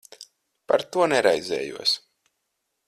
Par 0.71 0.83
to 0.95 1.05
neraizējos. 1.13 1.97